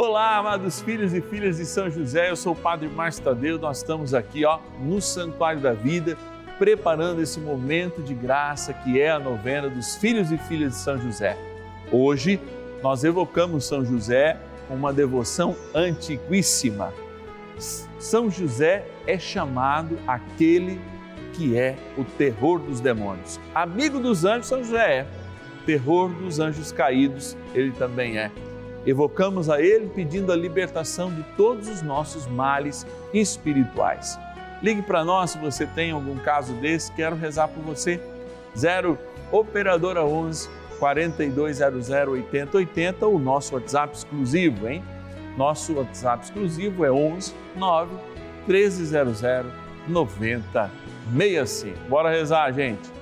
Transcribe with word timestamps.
Olá, 0.00 0.36
amados 0.36 0.80
filhos 0.80 1.12
e 1.12 1.20
filhas 1.20 1.56
de 1.56 1.66
São 1.66 1.90
José, 1.90 2.30
eu 2.30 2.36
sou 2.36 2.52
o 2.52 2.56
Padre 2.56 2.88
Márcio 2.88 3.24
Tadeu, 3.24 3.58
nós 3.58 3.78
estamos 3.78 4.14
aqui 4.14 4.44
ó, 4.44 4.60
no 4.78 5.02
Santuário 5.02 5.60
da 5.60 5.72
Vida, 5.72 6.16
preparando 6.56 7.20
esse 7.20 7.40
momento 7.40 8.00
de 8.00 8.14
graça 8.14 8.72
que 8.72 9.00
é 9.00 9.10
a 9.10 9.18
novena 9.18 9.68
dos 9.68 9.96
filhos 9.96 10.30
e 10.30 10.38
filhas 10.38 10.74
de 10.74 10.78
São 10.78 11.00
José. 11.00 11.36
Hoje 11.90 12.40
nós 12.80 13.02
evocamos 13.02 13.64
São 13.64 13.84
José 13.84 14.38
com 14.68 14.76
uma 14.76 14.92
devoção 14.92 15.56
antiquíssima. 15.74 16.94
São 17.98 18.30
José 18.30 18.86
é 19.04 19.18
chamado 19.18 19.98
aquele 20.06 20.80
que 21.32 21.58
é 21.58 21.74
o 21.96 22.04
terror 22.04 22.60
dos 22.60 22.78
demônios. 22.78 23.40
Amigo 23.52 23.98
dos 23.98 24.24
anjos, 24.24 24.46
São 24.46 24.62
José 24.62 24.98
é. 24.98 25.06
Terror 25.66 26.08
dos 26.08 26.38
anjos 26.38 26.70
caídos, 26.70 27.36
ele 27.52 27.72
também 27.72 28.16
é 28.16 28.30
Evocamos 28.88 29.50
a 29.50 29.60
Ele 29.60 29.86
pedindo 29.94 30.32
a 30.32 30.36
libertação 30.36 31.12
de 31.12 31.22
todos 31.36 31.68
os 31.68 31.82
nossos 31.82 32.26
males 32.26 32.86
espirituais. 33.12 34.18
Ligue 34.62 34.80
para 34.80 35.04
nós 35.04 35.32
se 35.32 35.38
você 35.38 35.66
tem 35.66 35.90
algum 35.90 36.16
caso 36.16 36.54
desse, 36.54 36.90
quero 36.92 37.14
rezar 37.14 37.48
por 37.48 37.62
você. 37.62 38.00
0 38.56 38.98
Operadora 39.30 40.02
11 40.02 40.48
4200 40.78 41.90
8080, 41.90 43.06
o 43.06 43.18
nosso 43.18 43.56
WhatsApp 43.56 43.94
exclusivo, 43.94 44.66
hein? 44.66 44.82
Nosso 45.36 45.74
WhatsApp 45.74 46.24
exclusivo 46.24 46.82
é 46.82 46.90
11 46.90 47.34
9 47.56 47.94
1300 48.46 49.20
9065. 49.86 51.78
Bora 51.90 52.08
rezar, 52.08 52.50
gente. 52.52 52.97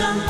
Possa 0.00 0.29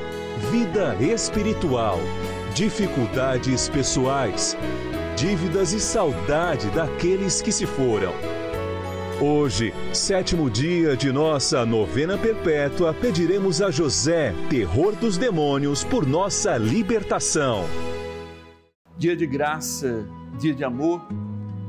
vida 0.49 0.95
espiritual, 0.99 1.99
dificuldades 2.55 3.69
pessoais, 3.69 4.57
dívidas 5.15 5.71
e 5.71 5.79
saudade 5.79 6.67
daqueles 6.71 7.41
que 7.41 7.51
se 7.51 7.67
foram. 7.67 8.11
Hoje, 9.21 9.71
sétimo 9.93 10.49
dia 10.49 10.97
de 10.97 11.11
nossa 11.11 11.63
novena 11.63 12.17
perpétua, 12.17 12.91
pediremos 12.91 13.61
a 13.61 13.69
José, 13.69 14.33
terror 14.49 14.95
dos 14.95 15.15
demônios, 15.15 15.83
por 15.83 16.07
nossa 16.07 16.57
libertação. 16.57 17.63
Dia 18.97 19.15
de 19.15 19.27
graça, 19.27 20.07
dia 20.39 20.55
de 20.55 20.63
amor, 20.63 21.07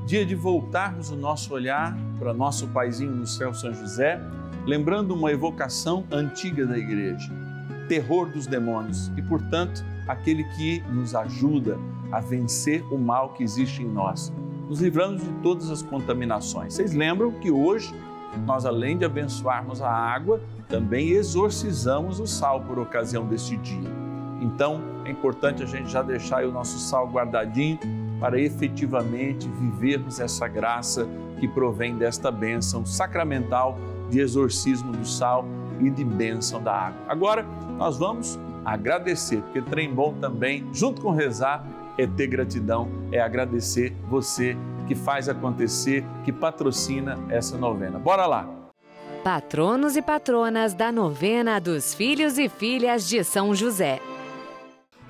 dia 0.06 0.24
de 0.24 0.34
voltarmos 0.34 1.10
o 1.10 1.16
nosso 1.16 1.52
olhar 1.52 1.94
para 2.18 2.32
nosso 2.32 2.66
paizinho 2.68 3.12
no 3.12 3.26
céu, 3.26 3.52
São 3.52 3.74
José, 3.74 4.18
lembrando 4.64 5.14
uma 5.14 5.30
evocação 5.30 6.06
antiga 6.10 6.66
da 6.66 6.78
igreja 6.78 7.41
terror 7.88 8.28
dos 8.28 8.46
demônios 8.46 9.10
e, 9.16 9.22
portanto, 9.22 9.84
aquele 10.06 10.44
que 10.44 10.80
nos 10.90 11.14
ajuda 11.14 11.78
a 12.10 12.20
vencer 12.20 12.82
o 12.92 12.98
mal 12.98 13.30
que 13.30 13.42
existe 13.42 13.82
em 13.82 13.88
nós, 13.88 14.32
nos 14.68 14.80
livrando 14.80 15.22
de 15.22 15.30
todas 15.42 15.70
as 15.70 15.82
contaminações. 15.82 16.74
Vocês 16.74 16.92
lembram 16.92 17.32
que 17.32 17.50
hoje 17.50 17.94
nós, 18.46 18.64
além 18.64 18.96
de 18.96 19.04
abençoarmos 19.04 19.82
a 19.82 19.90
água, 19.90 20.40
também 20.68 21.10
exorcizamos 21.10 22.18
o 22.18 22.26
sal 22.26 22.62
por 22.62 22.78
ocasião 22.78 23.26
deste 23.26 23.56
dia. 23.58 23.90
Então, 24.40 24.80
é 25.04 25.10
importante 25.10 25.62
a 25.62 25.66
gente 25.66 25.90
já 25.90 26.02
deixar 26.02 26.44
o 26.44 26.52
nosso 26.52 26.78
sal 26.78 27.08
guardadinho 27.08 27.78
para 28.18 28.40
efetivamente 28.40 29.48
vivermos 29.48 30.20
essa 30.20 30.48
graça 30.48 31.06
que 31.38 31.48
provém 31.48 31.96
desta 31.96 32.30
bênção 32.30 32.86
sacramental 32.86 33.76
de 34.08 34.20
exorcismo 34.20 34.92
do 34.92 35.06
sal 35.06 35.44
e 35.80 35.90
de 35.90 36.04
bênção 36.04 36.62
da 36.62 36.72
água. 36.72 37.00
Agora, 37.08 37.46
nós 37.76 37.98
vamos 37.98 38.38
agradecer, 38.64 39.42
porque 39.42 39.62
trem 39.62 39.92
bom 39.92 40.14
também, 40.14 40.66
junto 40.72 41.02
com 41.02 41.10
rezar, 41.10 41.64
é 41.98 42.06
ter 42.06 42.26
gratidão, 42.26 42.88
é 43.10 43.20
agradecer 43.20 43.94
você 44.08 44.56
que 44.86 44.94
faz 44.94 45.28
acontecer, 45.28 46.04
que 46.24 46.32
patrocina 46.32 47.18
essa 47.28 47.56
novena. 47.56 47.98
Bora 47.98 48.26
lá! 48.26 48.48
Patronos 49.22 49.96
e 49.96 50.02
patronas 50.02 50.74
da 50.74 50.90
novena 50.90 51.60
dos 51.60 51.94
filhos 51.94 52.38
e 52.38 52.48
filhas 52.48 53.08
de 53.08 53.22
São 53.22 53.54
José. 53.54 54.00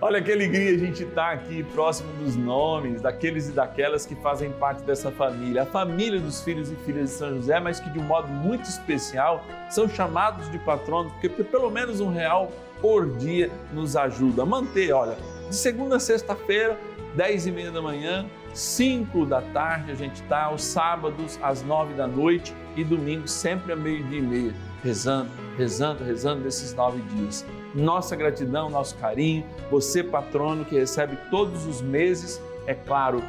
Olha 0.05 0.21
que 0.21 0.33
alegria 0.33 0.75
a 0.75 0.79
gente 0.79 1.05
estar 1.05 1.27
tá 1.27 1.31
aqui 1.31 1.63
próximo 1.63 2.13
dos 2.15 2.35
nomes 2.35 3.01
daqueles 3.01 3.49
e 3.49 3.53
daquelas 3.53 4.05
que 4.05 4.17
fazem 4.17 4.51
parte 4.51 4.83
dessa 4.83 5.13
família, 5.13 5.63
a 5.63 5.67
família 5.67 6.19
dos 6.19 6.43
filhos 6.43 6.73
e 6.73 6.75
filhas 6.85 7.11
de 7.11 7.15
São 7.15 7.37
José, 7.37 7.61
mas 7.61 7.79
que 7.79 7.89
de 7.89 8.01
um 8.01 8.03
modo 8.03 8.27
muito 8.27 8.65
especial 8.65 9.45
são 9.71 9.89
chamados 9.89 10.51
de 10.51 10.59
patronos, 10.59 11.13
porque 11.13 11.29
pelo 11.45 11.71
menos 11.71 12.01
um 12.01 12.11
real 12.13 12.51
por 12.81 13.17
dia 13.17 13.49
nos 13.73 13.95
ajuda. 13.95 14.43
A 14.43 14.45
manter, 14.45 14.93
olha, 14.93 15.17
de 15.49 15.55
segunda 15.55 15.95
a 15.95 16.01
sexta-feira, 16.01 16.77
dez 17.15 17.47
e 17.47 17.53
meia 17.53 17.71
da 17.71 17.81
manhã, 17.81 18.29
cinco 18.53 19.25
da 19.25 19.41
tarde 19.41 19.93
a 19.93 19.95
gente 19.95 20.21
está, 20.21 20.47
aos 20.47 20.65
sábados 20.65 21.39
às 21.41 21.63
nove 21.63 21.95
da 21.95 22.09
noite 22.09 22.53
e 22.75 22.83
domingo 22.83 23.29
sempre 23.29 23.73
a 23.73 23.77
meio-dia 23.77 24.19
e 24.19 24.23
meia, 24.23 24.55
rezando, 24.83 25.31
rezando, 25.57 26.05
rezando 26.05 26.45
nesses 26.45 26.75
nove 26.75 27.01
dias 27.15 27.45
nossa 27.75 28.15
gratidão, 28.15 28.69
nosso 28.69 28.97
carinho, 28.97 29.45
você 29.71 30.03
patrono 30.03 30.65
que 30.65 30.79
recebe 30.79 31.17
todos 31.31 31.67
os 31.67 31.81
meses, 31.81 32.41
é 32.67 32.75
claro, 32.75 33.23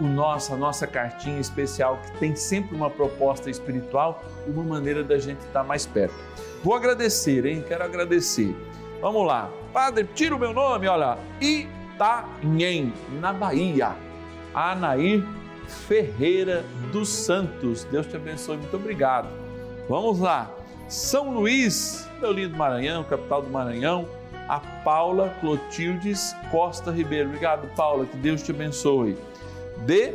o 0.00 0.04
nosso, 0.04 0.54
a 0.54 0.56
nossa 0.56 0.86
cartinha 0.86 1.40
especial 1.40 1.98
que 2.04 2.18
tem 2.18 2.36
sempre 2.36 2.76
uma 2.76 2.88
proposta 2.88 3.50
espiritual 3.50 4.22
e 4.46 4.50
uma 4.50 4.62
maneira 4.62 5.02
da 5.02 5.18
gente 5.18 5.40
estar 5.40 5.64
mais 5.64 5.86
perto. 5.86 6.14
Vou 6.62 6.74
agradecer, 6.74 7.44
hein? 7.44 7.64
Quero 7.66 7.82
agradecer. 7.82 8.54
Vamos 9.00 9.26
lá. 9.26 9.50
Padre, 9.72 10.08
tira 10.14 10.36
o 10.36 10.38
meu 10.38 10.52
nome, 10.52 10.86
olha. 10.86 11.18
Itanhem, 11.40 12.92
na 13.20 13.32
Bahia. 13.32 13.96
Anair 14.54 15.24
Ferreira 15.66 16.64
dos 16.92 17.08
Santos. 17.08 17.84
Deus 17.84 18.06
te 18.06 18.16
abençoe. 18.16 18.56
Muito 18.56 18.76
obrigado. 18.76 19.28
Vamos 19.88 20.20
lá. 20.20 20.57
São 20.88 21.34
Luís, 21.34 22.08
meu 22.18 22.32
lindo 22.32 22.56
Maranhão, 22.56 23.04
capital 23.04 23.42
do 23.42 23.50
Maranhão, 23.50 24.08
a 24.48 24.58
Paula 24.58 25.28
Clotildes 25.38 26.34
Costa 26.50 26.90
Ribeiro. 26.90 27.28
Obrigado, 27.28 27.68
Paula, 27.76 28.06
que 28.06 28.16
Deus 28.16 28.42
te 28.42 28.52
abençoe. 28.52 29.14
De 29.84 30.14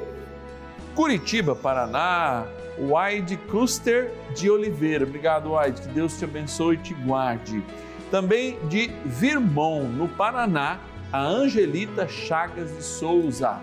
Curitiba, 0.95 1.55
Paraná, 1.55 2.47
Wide 2.79 3.37
Cluster 3.51 4.11
de 4.35 4.49
Oliveira. 4.49 5.05
Obrigado, 5.05 5.53
Wide, 5.53 5.79
que 5.79 5.89
Deus 5.89 6.17
te 6.17 6.25
abençoe 6.25 6.73
e 6.73 6.79
te 6.79 6.95
guarde. 6.95 7.63
Também 8.09 8.57
de 8.67 8.87
Virmão, 9.05 9.83
no 9.83 10.07
Paraná, 10.07 10.79
a 11.11 11.21
Angelita 11.21 12.07
Chagas 12.07 12.75
de 12.75 12.81
Souza. 12.81 13.61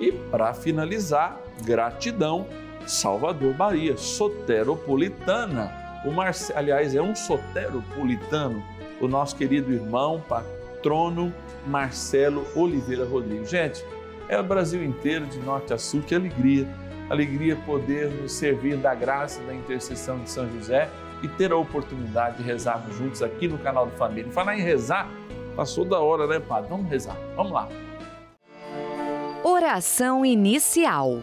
E 0.00 0.10
para 0.10 0.54
finalizar, 0.54 1.38
gratidão, 1.64 2.46
Salvador, 2.86 3.52
Bahia, 3.52 3.94
Soteropolitana 3.98 5.85
o 6.06 6.12
Marce... 6.12 6.52
aliás, 6.54 6.94
é 6.94 7.02
um 7.02 7.14
soteropolitano, 7.14 8.62
o 9.00 9.08
nosso 9.08 9.36
querido 9.36 9.72
irmão, 9.72 10.22
patrono 10.28 11.34
Marcelo 11.66 12.46
Oliveira 12.54 13.04
Rodrigues. 13.04 13.50
Gente, 13.50 13.84
é 14.28 14.38
o 14.38 14.42
Brasil 14.42 14.82
inteiro, 14.82 15.26
de 15.26 15.38
norte 15.40 15.74
a 15.74 15.78
sul, 15.78 16.02
que 16.02 16.14
alegria. 16.14 16.66
Alegria 17.10 17.56
poder 17.56 18.08
nos 18.08 18.32
servir 18.32 18.76
da 18.76 18.94
graça 18.94 19.40
da 19.42 19.54
intercessão 19.54 20.18
de 20.18 20.30
São 20.30 20.48
José 20.50 20.88
e 21.22 21.28
ter 21.28 21.52
a 21.52 21.56
oportunidade 21.56 22.38
de 22.38 22.42
rezarmos 22.42 22.96
juntos 22.96 23.22
aqui 23.22 23.46
no 23.46 23.58
canal 23.58 23.86
do 23.86 23.96
Família. 23.96 24.30
Falar 24.32 24.56
em 24.56 24.62
rezar, 24.62 25.08
passou 25.54 25.84
da 25.84 26.00
hora, 26.00 26.26
né, 26.26 26.40
Padre? 26.40 26.70
Vamos 26.70 26.90
rezar, 26.90 27.16
vamos 27.36 27.52
lá. 27.52 27.68
Oração 29.44 30.24
inicial. 30.24 31.22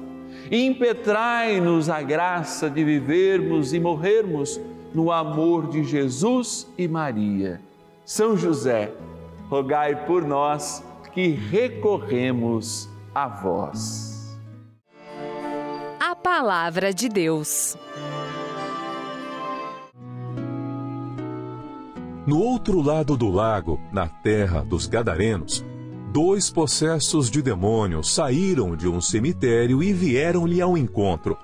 impetrai-nos 0.51 1.89
a 1.89 2.01
graça 2.01 2.69
de 2.69 2.83
vivermos 2.83 3.73
e 3.73 3.79
morrermos 3.79 4.59
no 4.93 5.09
amor 5.09 5.69
de 5.69 5.83
Jesus 5.85 6.67
e 6.77 6.87
Maria. 6.87 7.61
São 8.03 8.35
José, 8.35 8.91
rogai 9.49 10.05
por 10.05 10.23
nós 10.25 10.83
que 11.13 11.29
recorremos 11.29 12.89
a 13.15 13.27
vós. 13.27 14.37
A 15.99 16.15
Palavra 16.15 16.93
de 16.93 17.07
Deus. 17.07 17.77
No 22.27 22.39
outro 22.39 22.81
lado 22.81 23.17
do 23.17 23.29
lago, 23.29 23.79
na 23.91 24.07
terra 24.07 24.61
dos 24.61 24.87
Gadarenos, 24.87 25.65
dois 26.11 26.49
possessos 26.49 27.31
de 27.31 27.41
demônios 27.41 28.13
saíram 28.13 28.75
de 28.75 28.85
um 28.85 28.99
cemitério 28.99 29.81
e 29.81 29.93
vieram-lhe 29.93 30.61
ao 30.61 30.77
encontro. 30.77 31.37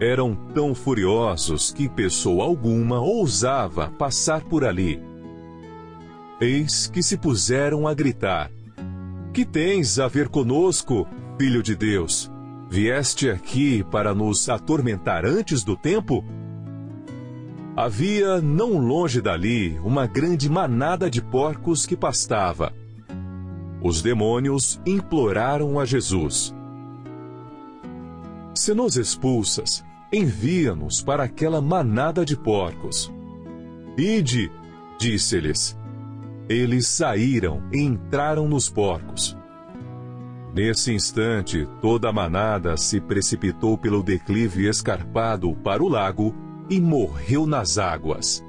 Eram 0.00 0.36
tão 0.54 0.72
furiosos 0.72 1.72
que 1.72 1.88
pessoa 1.88 2.44
alguma 2.44 3.00
ousava 3.00 3.88
passar 3.98 4.42
por 4.42 4.64
ali. 4.64 5.02
Eis 6.40 6.86
que 6.86 7.02
se 7.02 7.16
puseram 7.16 7.88
a 7.88 7.94
gritar: 7.94 8.52
Que 9.34 9.44
tens 9.44 9.98
a 9.98 10.06
ver 10.06 10.28
conosco, 10.28 11.04
filho 11.36 11.60
de 11.60 11.74
Deus? 11.74 12.30
Vieste 12.70 13.28
aqui 13.28 13.82
para 13.82 14.14
nos 14.14 14.48
atormentar 14.48 15.26
antes 15.26 15.64
do 15.64 15.76
tempo? 15.76 16.24
Havia, 17.76 18.40
não 18.40 18.78
longe 18.78 19.20
dali, 19.20 19.76
uma 19.82 20.06
grande 20.06 20.48
manada 20.48 21.10
de 21.10 21.20
porcos 21.20 21.84
que 21.84 21.96
pastava 21.96 22.72
os 23.82 24.02
demônios 24.02 24.80
imploraram 24.86 25.78
a 25.78 25.84
Jesus: 25.84 26.54
Se 28.54 28.74
nos 28.74 28.96
expulsas, 28.96 29.84
envia-nos 30.12 31.02
para 31.02 31.24
aquela 31.24 31.60
manada 31.60 32.24
de 32.24 32.36
porcos. 32.36 33.12
Ide, 33.96 34.50
disse-lhes. 34.98 35.76
Eles 36.48 36.86
saíram 36.86 37.62
e 37.72 37.82
entraram 37.82 38.48
nos 38.48 38.70
porcos. 38.70 39.36
Nesse 40.54 40.94
instante, 40.94 41.68
toda 41.80 42.08
a 42.08 42.12
manada 42.12 42.76
se 42.76 43.00
precipitou 43.00 43.76
pelo 43.76 44.02
declive 44.02 44.66
escarpado 44.66 45.54
para 45.56 45.82
o 45.82 45.88
lago 45.88 46.34
e 46.70 46.80
morreu 46.80 47.46
nas 47.46 47.76
águas. 47.76 48.42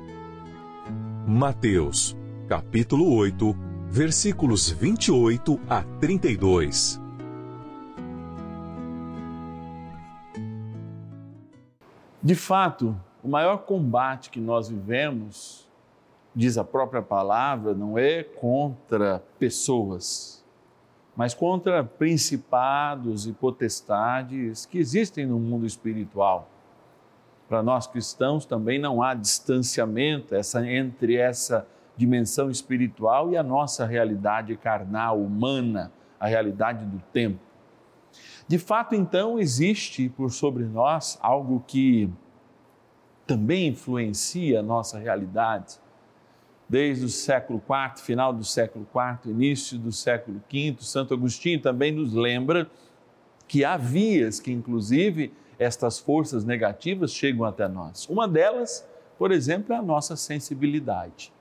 Mateus, 1.27 2.17
capítulo 2.47 3.13
8, 3.15 3.55
versículos 3.91 4.69
28 4.69 5.59
a 5.67 5.81
32. 5.99 7.01
De 12.21 12.35
fato, 12.35 12.95
o 13.23 13.27
maior 13.27 13.57
combate 13.59 14.29
que 14.29 14.39
nós 14.39 14.69
vivemos, 14.69 15.67
diz 16.35 16.55
a 16.59 16.63
própria 16.63 17.01
palavra, 17.01 17.73
não 17.73 17.97
é 17.97 18.23
contra 18.23 19.23
pessoas, 19.39 20.45
mas 21.15 21.33
contra 21.33 21.83
principados 21.83 23.25
e 23.25 23.33
potestades 23.33 24.67
que 24.67 24.77
existem 24.77 25.25
no 25.25 25.39
mundo 25.39 25.65
espiritual. 25.65 26.47
Para 27.47 27.63
nós 27.63 27.87
cristãos 27.87 28.45
também 28.45 28.77
não 28.77 29.01
há 29.01 29.15
distanciamento 29.15 30.35
essa, 30.35 30.63
entre 30.69 31.15
essa 31.15 31.65
dimensão 31.99 32.49
espiritual 32.49 33.29
e 33.29 33.35
a 33.35 33.43
nossa 33.43 33.85
realidade 33.85 34.55
carnal, 34.55 35.19
humana, 35.19 35.91
a 36.17 36.27
realidade 36.27 36.85
do 36.85 36.97
tempo. 37.11 37.39
De 38.47 38.57
fato, 38.57 38.95
então, 38.95 39.37
existe 39.37 40.07
por 40.07 40.31
sobre 40.31 40.63
nós 40.63 41.19
algo 41.21 41.61
que 41.67 42.09
também 43.27 43.67
influencia 43.67 44.61
a 44.61 44.63
nossa 44.63 44.97
realidade. 44.97 45.75
Desde 46.69 47.03
o 47.03 47.09
século 47.09 47.61
IV, 47.67 48.01
final 48.01 48.31
do 48.31 48.45
século 48.45 48.87
IV, 48.95 49.31
início 49.31 49.77
do 49.77 49.91
século 49.91 50.41
V, 50.49 50.77
Santo 50.79 51.13
Agostinho 51.13 51.61
também 51.61 51.91
nos 51.91 52.13
lembra 52.13 52.69
que 53.45 53.65
há 53.65 53.75
vias 53.75 54.39
que, 54.39 54.53
inclusive, 54.53 55.33
estas 55.57 55.99
forças 55.99 56.45
negativas 56.45 57.11
chegam 57.11 57.43
até 57.43 57.67
nós. 57.67 58.07
Uma 58.07 58.25
delas, 58.25 58.87
por 59.17 59.31
exemplo, 59.31 59.73
é 59.73 59.77
a 59.77 59.81
nossa 59.81 60.15
sensibilidade. 60.15 61.33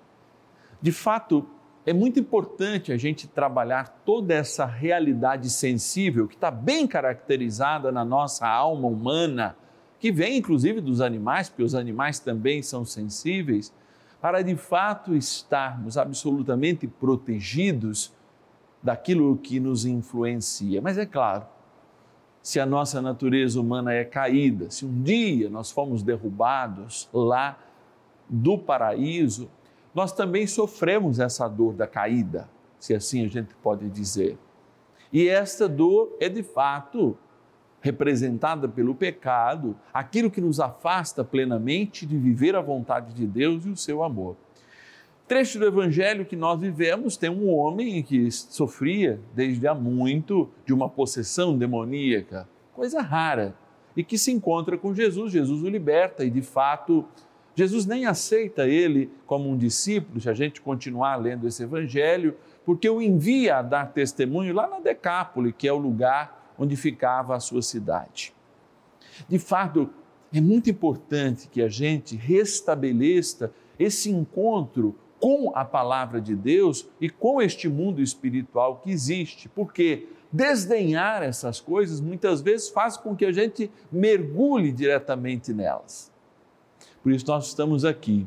De 0.81 0.93
fato, 0.93 1.47
é 1.85 1.93
muito 1.93 2.21
importante 2.21 2.93
a 2.93 2.97
gente 2.97 3.27
trabalhar 3.27 4.03
toda 4.05 4.35
essa 4.35 4.67
realidade 4.67 5.49
sensível 5.51 6.29
que 6.29 6.35
está 6.35 6.51
bem 6.51 6.87
caracterizada 6.87 7.91
na 7.91 8.05
nossa 8.05 8.47
alma 8.47 8.87
humana, 8.87 9.57
que 9.99 10.13
vem 10.13 10.37
inclusive 10.37 10.81
dos 10.81 11.01
animais, 11.01 11.49
porque 11.49 11.63
os 11.63 11.75
animais 11.75 12.21
também 12.21 12.63
são 12.63 12.85
sensíveis, 12.85 13.73
para 14.21 14.43
de 14.43 14.55
fato 14.55 15.15
estarmos 15.15 15.97
absolutamente 15.97 16.87
protegidos 16.87 18.13
daquilo 18.83 19.37
que 19.37 19.59
nos 19.59 19.85
influencia. 19.85 20.81
Mas 20.83 20.99
é 20.99 21.07
claro, 21.07 21.47
se 22.43 22.61
a 22.61 22.67
nossa 22.67 23.03
natureza 23.03 23.61
humana 23.61 23.93
é 23.93 24.05
caída, 24.05 24.71
se 24.71 24.85
um 24.85 25.03
dia 25.03 25.51
nós 25.51 25.71
fomos 25.71 26.03
derrubados 26.03 27.09
lá 27.13 27.59
do 28.29 28.59
paraíso, 28.59 29.51
nós 29.99 30.13
também 30.13 30.47
sofremos 30.47 31.19
essa 31.19 31.49
dor 31.49 31.75
da 31.75 31.85
caída, 31.85 32.49
se 32.79 32.95
assim 32.95 33.25
a 33.25 33.27
gente 33.27 33.53
pode 33.57 33.91
dizer. 33.91 34.39
E 35.13 35.27
esta 35.27 35.69
dor 35.69 36.17
é 36.21 36.29
de 36.29 36.45
fato 36.45 37.19
representada 37.81 38.69
pelo 38.69 38.95
pecado, 38.95 39.75
aquilo 39.93 40.31
que 40.31 40.41
nos 40.41 40.61
afasta 40.61 41.25
plenamente 41.25 42.07
de 42.07 42.17
viver 42.17 42.55
a 42.55 42.61
vontade 42.61 43.13
de 43.13 43.27
Deus 43.27 43.67
e 43.67 43.71
o 43.71 43.77
seu 43.77 44.05
amor. 44.05 44.37
Trecho 45.27 45.59
do 45.59 45.67
evangelho 45.67 46.25
que 46.25 46.37
nós 46.37 46.61
vivemos 46.61 47.17
tem 47.17 47.29
um 47.29 47.53
homem 47.53 48.01
que 48.05 48.31
sofria 48.31 49.21
desde 49.35 49.67
há 49.67 49.75
muito 49.75 50.49
de 50.65 50.73
uma 50.73 50.89
possessão 50.89 51.59
demoníaca, 51.59 52.49
coisa 52.73 53.03
rara, 53.03 53.53
e 53.97 54.05
que 54.05 54.17
se 54.17 54.31
encontra 54.31 54.79
com 54.79 54.95
Jesus, 54.95 55.33
Jesus 55.33 55.61
o 55.61 55.69
liberta 55.69 56.25
e 56.25 56.31
de 56.31 56.41
fato 56.41 57.05
Jesus 57.59 57.87
nem 57.87 58.07
aceita 58.07 58.69
ele 58.69 59.11
como 59.27 59.51
um 59.51 59.57
discípulo, 59.59 60.21
se 60.21 60.31
a 60.31 60.33
gente 60.33 60.61
continuar 60.61 61.17
lendo 61.17 61.45
esse 61.45 61.65
evangelho, 61.65 62.37
porque 62.65 62.89
o 62.89 63.03
envia 63.03 63.57
a 63.57 63.63
dar 63.63 63.93
testemunho 63.93 64.55
lá 64.55 64.69
na 64.69 64.79
Decápole, 64.79 65.53
que 65.53 65.67
é 65.67 65.73
o 65.73 65.77
lugar 65.77 66.55
onde 66.57 66.77
ficava 66.77 67.35
a 67.35 67.41
sua 67.41 67.61
cidade. 67.61 68.33
De 69.29 69.41
fato, 69.41 69.91
é 70.33 70.41
muito 70.41 70.71
importante 70.71 71.49
que 71.49 71.61
a 71.61 71.69
gente 71.69 72.15
restabeleça 72.15 73.53
esse 73.77 74.09
encontro 74.09 74.95
com 75.19 75.51
a 75.53 75.65
palavra 75.65 76.21
de 76.21 76.37
Deus 76.37 76.89
e 77.01 77.11
com 77.11 77.43
este 77.43 77.69
mundo 77.69 78.01
espiritual 78.01 78.77
que 78.77 78.93
existe, 78.93 79.49
porque 79.49 80.07
desdenhar 80.31 81.25
essas 81.25 81.61
coisas 81.61 82.01
muitas 82.01 82.41
vezes 82.41 82.69
faz 82.69 82.97
com 82.97 83.17
que 83.17 83.25
a 83.25 83.33
gente 83.33 83.69
mergulhe 83.91 84.71
diretamente 84.71 85.53
nelas. 85.53 86.17
Por 87.09 87.15
isso 87.15 87.27
nós 87.27 87.47
estamos 87.47 87.87
aqui. 87.87 88.27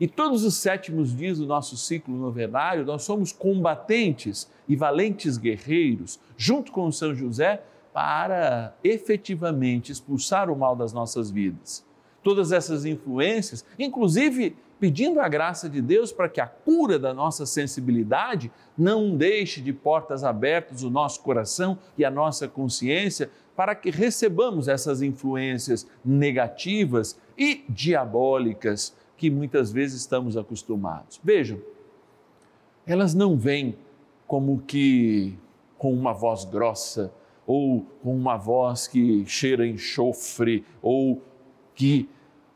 E 0.00 0.08
todos 0.08 0.42
os 0.42 0.54
sétimos 0.54 1.14
dias 1.14 1.36
do 1.36 1.44
nosso 1.44 1.76
ciclo 1.76 2.16
novenário, 2.16 2.86
nós 2.86 3.02
somos 3.02 3.32
combatentes 3.32 4.50
e 4.66 4.74
valentes 4.74 5.36
guerreiros, 5.36 6.18
junto 6.34 6.72
com 6.72 6.90
São 6.90 7.14
José, 7.14 7.62
para 7.92 8.74
efetivamente 8.82 9.92
expulsar 9.92 10.48
o 10.48 10.56
mal 10.56 10.74
das 10.74 10.94
nossas 10.94 11.30
vidas. 11.30 11.84
Todas 12.22 12.50
essas 12.50 12.86
influências, 12.86 13.62
inclusive 13.78 14.56
pedindo 14.80 15.20
a 15.20 15.28
graça 15.28 15.68
de 15.68 15.82
Deus 15.82 16.10
para 16.10 16.30
que 16.30 16.40
a 16.40 16.46
cura 16.46 16.98
da 16.98 17.12
nossa 17.12 17.44
sensibilidade 17.44 18.50
não 18.76 19.16
deixe 19.16 19.60
de 19.60 19.72
portas 19.72 20.24
abertas 20.24 20.82
o 20.82 20.88
nosso 20.88 21.20
coração 21.20 21.78
e 21.98 22.04
a 22.06 22.10
nossa 22.10 22.48
consciência 22.48 23.30
para 23.58 23.74
que 23.74 23.90
recebamos 23.90 24.68
essas 24.68 25.02
influências 25.02 25.84
negativas 26.04 27.18
e 27.36 27.64
diabólicas 27.68 28.94
que 29.16 29.28
muitas 29.28 29.72
vezes 29.72 30.00
estamos 30.00 30.36
acostumados. 30.36 31.20
Vejam, 31.24 31.58
elas 32.86 33.14
não 33.14 33.36
vêm 33.36 33.74
como 34.28 34.62
que 34.64 35.36
com 35.76 35.92
uma 35.92 36.12
voz 36.12 36.44
grossa, 36.44 37.12
ou 37.44 37.84
com 38.00 38.14
uma 38.14 38.36
voz 38.36 38.86
que 38.86 39.26
cheira 39.26 39.66
enxofre, 39.66 40.64
ou 40.80 41.20
que 41.74 42.08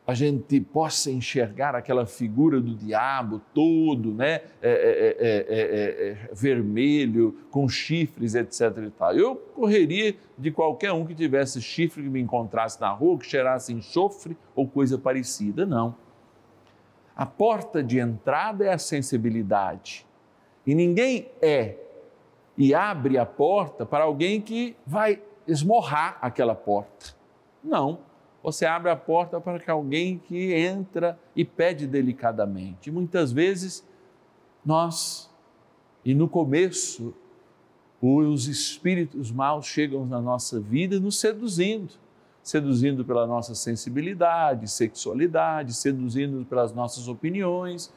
a 0.06 0.14
gente 0.14 0.61
possa 0.61 1.11
enxergar 1.11 1.76
aquela 1.76 2.04
figura 2.06 2.61
do 2.61 2.75
diabo 2.75 3.40
todo, 3.54 4.12
né, 4.12 4.40
é, 4.61 5.16
é, 5.21 6.28
é, 6.28 6.35
vermelho, 6.35 7.37
com 7.50 7.68
chifres, 7.68 8.35
etc. 8.35 8.78
E 8.87 8.90
tal. 8.90 9.14
Eu 9.14 9.37
correria 9.37 10.16
de 10.37 10.50
qualquer 10.50 10.92
um 10.92 11.06
que 11.06 11.14
tivesse 11.14 11.62
chifre 11.62 12.02
que 12.02 12.09
me 12.09 12.21
encontrasse 12.21 12.80
na 12.80 12.90
rua, 12.90 13.16
que 13.16 13.26
cheirasse 13.26 13.73
enxofre 13.73 14.37
ou 14.56 14.66
coisa 14.66 14.99
parecida. 14.99 15.64
Não. 15.64 15.94
A 17.14 17.25
porta 17.25 17.82
de 17.82 18.00
entrada 18.00 18.64
é 18.64 18.73
a 18.73 18.78
sensibilidade. 18.78 20.04
E 20.66 20.75
ninguém 20.75 21.28
é 21.40 21.76
e 22.56 22.75
abre 22.75 23.18
a 23.18 23.25
porta 23.25 23.87
para 23.87 24.04
alguém 24.04 24.40
que 24.40 24.76
vai 24.87 25.23
esmorrar 25.47 26.18
aquela 26.21 26.54
porta. 26.54 27.14
Não. 27.62 28.00
Você 28.42 28.66
abre 28.66 28.90
a 28.90 28.96
porta 28.96 29.40
para 29.40 29.58
que 29.58 29.70
alguém 29.70 30.18
que 30.18 30.52
entra 30.52 31.18
e 31.34 31.44
pede 31.44 31.87
delicadamente. 31.87 32.90
Muitas 32.90 33.30
vezes 33.32 33.87
nós, 34.64 35.30
e 36.04 36.14
no 36.14 36.28
começo, 36.28 37.14
os 38.00 38.49
espíritos 38.49 39.30
maus 39.30 39.66
chegam 39.66 40.04
na 40.04 40.20
nossa 40.20 40.58
vida 40.58 40.99
nos 40.99 41.20
seduzindo, 41.20 41.94
seduzindo 42.42 43.04
pela 43.04 43.26
nossa 43.28 43.54
sensibilidade, 43.54 44.68
sexualidade, 44.68 45.75
seduzindo 45.75 46.44
pelas 46.44 46.72
nossas 46.72 47.06
opiniões 47.06 47.94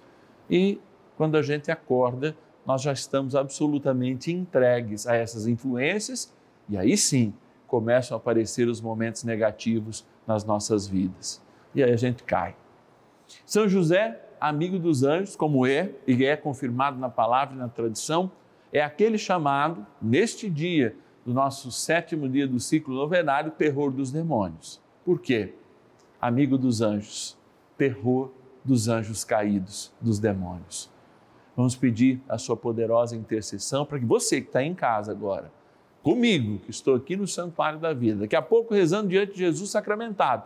e 0.47 0.79
quando 1.17 1.37
a 1.37 1.41
gente 1.41 1.71
acorda, 1.71 2.37
nós 2.65 2.81
já 2.81 2.93
estamos 2.93 3.35
absolutamente 3.35 4.31
entregues 4.31 5.07
a 5.07 5.15
essas 5.15 5.47
influências 5.47 6.31
e 6.69 6.77
aí 6.77 6.95
sim 6.97 7.33
começam 7.67 8.15
a 8.15 8.19
aparecer 8.19 8.67
os 8.67 8.81
momentos 8.81 9.23
negativos 9.23 10.05
nas 10.25 10.43
nossas 10.43 10.87
vidas. 10.87 11.41
E 11.73 11.83
aí 11.83 11.91
a 11.91 11.97
gente 11.97 12.23
cai. 12.23 12.55
São 13.45 13.67
José, 13.67 14.21
amigo 14.39 14.77
dos 14.77 15.03
anjos, 15.03 15.35
como 15.35 15.65
é, 15.65 15.91
e 16.07 16.25
é 16.25 16.35
confirmado 16.35 16.99
na 16.99 17.09
palavra 17.09 17.55
e 17.55 17.57
na 17.57 17.67
tradição, 17.67 18.31
é 18.71 18.81
aquele 18.81 19.17
chamado, 19.17 19.85
neste 20.01 20.49
dia 20.49 20.95
do 21.25 21.33
nosso 21.33 21.71
sétimo 21.71 22.29
dia 22.29 22.47
do 22.47 22.59
ciclo 22.59 22.93
novenário, 22.93 23.51
terror 23.51 23.91
dos 23.91 24.11
demônios. 24.11 24.81
Por 25.03 25.19
quê? 25.19 25.53
Amigo 26.21 26.57
dos 26.57 26.81
anjos, 26.81 27.37
terror 27.77 28.31
dos 28.63 28.87
anjos 28.87 29.23
caídos, 29.23 29.91
dos 29.99 30.19
demônios. 30.19 30.91
Vamos 31.55 31.75
pedir 31.75 32.21
a 32.27 32.37
sua 32.37 32.57
poderosa 32.57 33.15
intercessão 33.15 33.85
para 33.85 33.99
que 33.99 34.05
você 34.05 34.41
que 34.41 34.47
está 34.47 34.61
em 34.61 34.75
casa 34.75 35.11
agora, 35.11 35.51
comigo, 36.05 36.59
que 36.59 36.69
estou 36.69 36.93
aqui 36.93 37.17
no 37.17 37.27
Santuário 37.27 37.79
da 37.79 37.91
Vida, 37.91 38.21
daqui 38.21 38.35
a 38.35 38.41
pouco 38.41 38.75
rezando 38.75 39.09
diante 39.09 39.33
de 39.33 39.39
Jesus 39.39 39.71
sacramentado, 39.71 40.43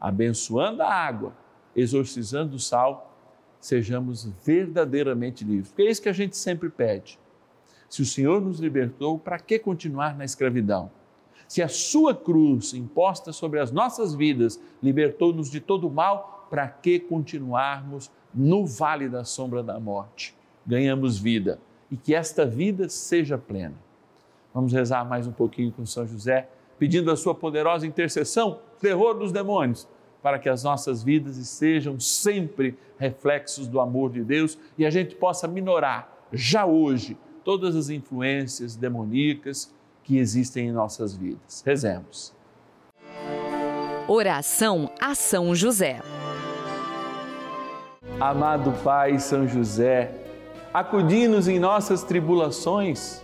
abençoando 0.00 0.82
a 0.82 0.90
água, 0.90 1.34
exorcizando 1.76 2.56
o 2.56 2.58
sal, 2.58 3.14
sejamos 3.60 4.24
verdadeiramente 4.42 5.44
livres. 5.44 5.68
Porque 5.68 5.82
é 5.82 5.90
isso 5.90 6.00
que 6.00 6.08
a 6.08 6.14
gente 6.14 6.36
sempre 6.38 6.70
pede. 6.70 7.18
Se 7.86 8.00
o 8.00 8.06
Senhor 8.06 8.40
nos 8.40 8.58
libertou, 8.58 9.18
para 9.18 9.38
que 9.38 9.58
continuar 9.58 10.16
na 10.16 10.24
escravidão? 10.24 10.90
Se 11.46 11.62
a 11.62 11.68
sua 11.68 12.14
cruz 12.14 12.72
imposta 12.72 13.30
sobre 13.30 13.60
as 13.60 13.70
nossas 13.70 14.14
vidas 14.14 14.58
libertou-nos 14.82 15.50
de 15.50 15.60
todo 15.60 15.90
mal, 15.90 16.48
para 16.48 16.66
que 16.66 16.98
continuarmos 16.98 18.10
no 18.34 18.64
vale 18.64 19.06
da 19.06 19.22
sombra 19.22 19.62
da 19.62 19.78
morte? 19.78 20.34
ganhamos 20.66 21.18
vida 21.18 21.58
e 21.90 21.96
que 21.96 22.14
esta 22.14 22.46
vida 22.46 22.88
seja 22.88 23.36
plena. 23.36 23.74
Vamos 24.54 24.72
rezar 24.72 25.04
mais 25.04 25.26
um 25.26 25.32
pouquinho 25.32 25.72
com 25.72 25.84
São 25.84 26.06
José, 26.06 26.48
pedindo 26.78 27.10
a 27.10 27.16
sua 27.16 27.34
poderosa 27.34 27.88
intercessão, 27.88 28.60
terror 28.80 29.14
dos 29.14 29.32
demônios, 29.32 29.88
para 30.22 30.38
que 30.38 30.48
as 30.48 30.62
nossas 30.62 31.02
vidas 31.02 31.34
sejam 31.48 31.98
sempre 31.98 32.78
reflexos 32.96 33.66
do 33.66 33.80
amor 33.80 34.12
de 34.12 34.22
Deus 34.22 34.56
e 34.78 34.86
a 34.86 34.90
gente 34.90 35.16
possa 35.16 35.48
minorar 35.48 36.08
já 36.32 36.64
hoje 36.64 37.18
todas 37.42 37.74
as 37.74 37.90
influências 37.90 38.76
demoníacas 38.76 39.74
que 40.04 40.18
existem 40.18 40.68
em 40.68 40.72
nossas 40.72 41.16
vidas. 41.16 41.60
Rezemos. 41.66 42.32
Oração 44.06 44.88
a 45.00 45.16
São 45.16 45.52
José. 45.52 46.00
Amado 48.20 48.70
Pai 48.84 49.18
São 49.18 49.48
José, 49.48 50.14
acudi-nos 50.72 51.48
em 51.48 51.58
nossas 51.58 52.04
tribulações 52.04 53.23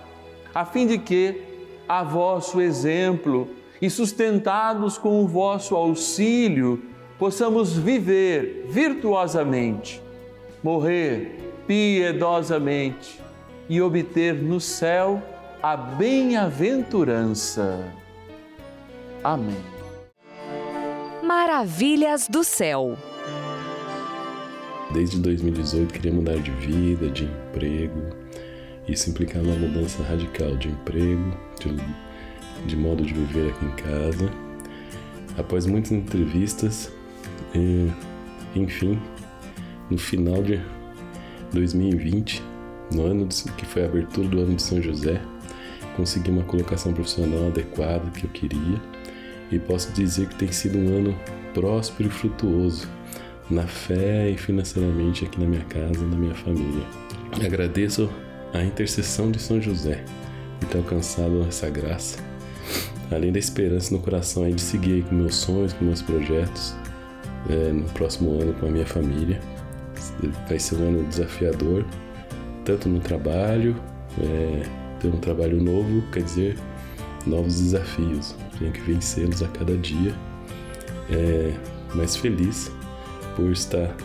a 0.53 0.65
fim 0.65 0.85
de 0.85 0.97
que, 0.97 1.41
a 1.87 2.03
vosso 2.03 2.59
exemplo 2.61 3.47
e 3.81 3.89
sustentados 3.89 4.97
com 4.97 5.23
o 5.23 5.27
vosso 5.27 5.73
auxílio, 5.75 6.83
possamos 7.17 7.77
viver 7.77 8.67
virtuosamente, 8.69 10.01
morrer 10.63 11.39
piedosamente 11.67 13.19
e 13.69 13.81
obter 13.81 14.35
no 14.35 14.59
céu 14.59 15.23
a 15.61 15.77
bem-aventurança. 15.77 17.85
Amém. 19.23 19.63
Maravilhas 21.23 22.27
do 22.27 22.43
céu. 22.43 22.97
Desde 24.91 25.19
2018 25.19 25.93
queria 25.93 26.11
mudar 26.11 26.37
de 26.37 26.51
vida, 26.51 27.09
de 27.09 27.23
emprego. 27.23 28.09
Isso 28.87 29.09
implicava 29.09 29.45
uma 29.45 29.55
mudança 29.55 30.03
radical 30.03 30.55
de 30.57 30.69
emprego, 30.69 31.37
de, 31.59 31.75
de 32.65 32.75
modo 32.75 33.03
de 33.03 33.13
viver 33.13 33.51
aqui 33.51 33.65
em 33.65 33.71
casa. 33.71 34.31
Após 35.37 35.65
muitas 35.65 35.91
entrevistas, 35.91 36.91
enfim, 38.55 38.99
no 39.89 39.97
final 39.97 40.41
de 40.43 40.59
2020, 41.53 42.41
no 42.93 43.05
ano 43.05 43.25
de, 43.25 43.43
que 43.53 43.65
foi 43.65 43.83
a 43.83 43.85
abertura 43.85 44.27
do 44.27 44.39
ano 44.39 44.55
de 44.55 44.61
São 44.61 44.81
José, 44.81 45.21
consegui 45.95 46.31
uma 46.31 46.43
colocação 46.43 46.93
profissional 46.93 47.47
adequada 47.47 48.09
que 48.11 48.25
eu 48.25 48.29
queria 48.29 48.81
e 49.51 49.59
posso 49.59 49.91
dizer 49.91 50.27
que 50.27 50.35
tem 50.35 50.51
sido 50.51 50.77
um 50.77 50.97
ano 50.97 51.19
próspero 51.53 52.09
e 52.09 52.11
frutuoso 52.11 52.87
na 53.49 53.67
fé 53.67 54.29
e 54.29 54.37
financeiramente 54.37 55.25
aqui 55.25 55.39
na 55.39 55.45
minha 55.45 55.63
casa 55.65 55.99
e 55.99 56.07
na 56.07 56.15
minha 56.15 56.35
família. 56.35 56.85
Agradeço 57.45 58.09
a 58.53 58.63
intercessão 58.63 59.31
de 59.31 59.39
São 59.39 59.61
José 59.61 60.03
por 60.59 60.69
ter 60.69 60.77
alcançado 60.77 61.45
essa 61.47 61.69
graça, 61.69 62.17
além 63.11 63.31
da 63.31 63.39
esperança 63.39 63.93
no 63.93 64.01
coração 64.01 64.43
aí 64.43 64.53
de 64.53 64.61
seguir 64.61 65.03
com 65.05 65.15
meus 65.15 65.35
sonhos, 65.35 65.73
com 65.73 65.85
meus 65.85 66.01
projetos 66.01 66.75
é, 67.49 67.71
no 67.71 67.85
próximo 67.89 68.39
ano 68.39 68.53
com 68.53 68.67
a 68.67 68.69
minha 68.69 68.85
família. 68.85 69.39
Vai 70.47 70.59
ser 70.59 70.75
um 70.75 70.89
ano 70.89 71.03
desafiador, 71.07 71.85
tanto 72.65 72.89
no 72.89 72.99
trabalho, 72.99 73.75
é, 74.19 74.63
ter 74.99 75.07
um 75.07 75.19
trabalho 75.19 75.61
novo, 75.61 76.01
quer 76.11 76.23
dizer, 76.23 76.57
novos 77.25 77.59
desafios. 77.59 78.35
Tenho 78.57 78.71
que 78.71 78.81
vencê-los 78.81 79.41
a 79.41 79.47
cada 79.47 79.75
dia. 79.77 80.13
É, 81.09 81.53
mas 81.93 82.15
feliz 82.15 82.71
por 83.35 83.51
estar 83.51 83.95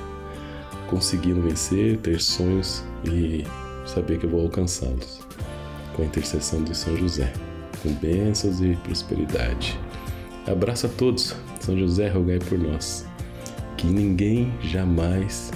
conseguindo 0.89 1.43
vencer, 1.43 1.99
ter 1.99 2.21
sonhos 2.21 2.85
e 3.05 3.45
saber 3.87 4.19
que 4.19 4.27
eu 4.27 4.31
vou 4.31 4.43
alcançá-los 4.43 5.21
com 5.95 6.03
a 6.03 6.05
intercessão 6.05 6.63
de 6.63 6.77
São 6.77 6.95
José, 6.97 7.33
com 7.83 7.91
bênçãos 7.95 8.61
e 8.61 8.77
prosperidade. 8.85 9.79
Abraço 10.47 10.87
a 10.87 10.89
todos. 10.91 11.35
São 11.61 11.77
José, 11.77 12.09
rogai 12.09 12.39
por 12.39 12.59
nós. 12.59 13.07
Que 13.77 13.87
ninguém 13.87 14.53
jamais 14.61 15.51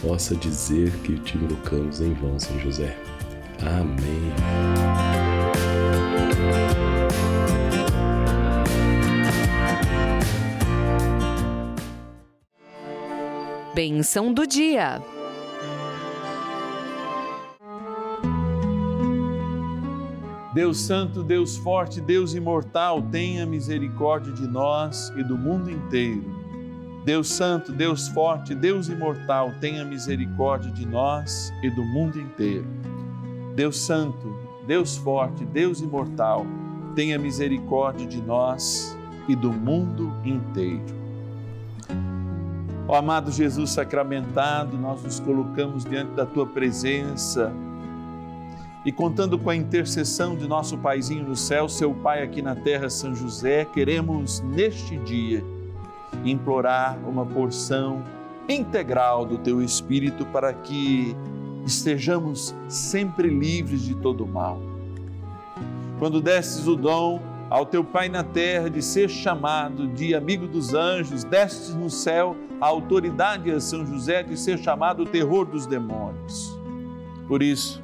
possa 0.00 0.34
dizer 0.36 0.90
que 1.02 1.18
te 1.18 1.36
invocamos 1.36 2.00
em 2.00 2.14
vão, 2.14 2.38
São 2.38 2.58
José. 2.60 2.96
Amém. 3.60 4.32
Benção 13.74 14.32
do 14.32 14.46
dia. 14.46 15.02
Deus 20.54 20.78
Santo, 20.78 21.24
Deus 21.24 21.56
Forte, 21.56 22.00
Deus 22.00 22.32
Imortal, 22.32 23.02
tenha 23.02 23.44
misericórdia 23.44 24.32
de 24.32 24.46
nós 24.46 25.12
e 25.16 25.24
do 25.24 25.36
mundo 25.36 25.68
inteiro. 25.68 26.22
Deus 27.04 27.28
Santo, 27.28 27.72
Deus 27.72 28.06
Forte, 28.06 28.54
Deus 28.54 28.88
Imortal, 28.88 29.52
tenha 29.60 29.84
misericórdia 29.84 30.70
de 30.70 30.86
nós 30.86 31.52
e 31.60 31.68
do 31.68 31.82
mundo 31.82 32.20
inteiro. 32.20 32.66
Deus 33.56 33.80
Santo, 33.80 34.32
Deus 34.64 34.96
Forte, 34.96 35.44
Deus 35.44 35.80
Imortal, 35.80 36.46
tenha 36.94 37.18
misericórdia 37.18 38.06
de 38.06 38.22
nós 38.22 38.96
e 39.28 39.34
do 39.34 39.52
mundo 39.52 40.12
inteiro. 40.24 40.94
Ó 42.86 42.94
amado 42.94 43.32
Jesus 43.32 43.70
sacramentado, 43.70 44.78
nós 44.78 45.02
nos 45.02 45.18
colocamos 45.18 45.84
diante 45.84 46.12
da 46.12 46.24
tua 46.24 46.46
presença 46.46 47.52
e 48.84 48.92
contando 48.92 49.38
com 49.38 49.48
a 49.48 49.56
intercessão 49.56 50.36
de 50.36 50.46
nosso 50.46 50.76
Paizinho 50.76 51.26
no 51.26 51.34
céu, 51.34 51.68
seu 51.68 51.94
Pai 51.94 52.22
aqui 52.22 52.42
na 52.42 52.54
terra, 52.54 52.90
São 52.90 53.14
José, 53.14 53.64
queremos 53.64 54.40
neste 54.40 54.96
dia 54.98 55.42
implorar 56.24 56.98
uma 57.08 57.24
porção 57.24 58.02
integral 58.48 59.24
do 59.24 59.38
teu 59.38 59.62
Espírito 59.62 60.26
para 60.26 60.52
que 60.52 61.16
estejamos 61.64 62.54
sempre 62.68 63.28
livres 63.28 63.82
de 63.82 63.94
todo 63.94 64.26
mal. 64.26 64.60
Quando 65.98 66.20
destes 66.20 66.66
o 66.66 66.76
dom 66.76 67.22
ao 67.48 67.64
teu 67.64 67.82
Pai 67.82 68.10
na 68.10 68.22
terra 68.22 68.68
de 68.68 68.82
ser 68.82 69.08
chamado 69.08 69.88
de 69.88 70.14
amigo 70.14 70.46
dos 70.46 70.74
anjos, 70.74 71.24
destes 71.24 71.74
no 71.74 71.88
céu 71.88 72.36
a 72.60 72.66
autoridade 72.66 73.50
a 73.50 73.60
São 73.60 73.86
José 73.86 74.22
de 74.22 74.36
ser 74.36 74.58
chamado 74.58 75.04
o 75.04 75.06
terror 75.06 75.46
dos 75.46 75.66
demônios. 75.66 76.58
Por 77.26 77.42
isso, 77.42 77.82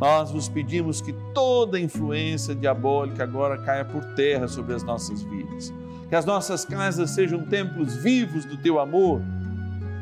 nós 0.00 0.30
vos 0.30 0.48
pedimos 0.48 1.00
que 1.00 1.12
toda 1.32 1.80
influência 1.80 2.54
diabólica 2.54 3.24
agora 3.24 3.56
caia 3.58 3.84
por 3.84 4.04
terra 4.14 4.46
sobre 4.46 4.74
as 4.74 4.82
nossas 4.82 5.22
vidas. 5.22 5.72
Que 6.08 6.14
as 6.14 6.24
nossas 6.24 6.64
casas 6.64 7.10
sejam 7.10 7.44
templos 7.46 7.96
vivos 7.96 8.44
do 8.44 8.58
teu 8.58 8.78
amor. 8.78 9.22